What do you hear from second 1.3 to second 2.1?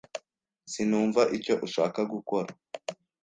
icyo ushaka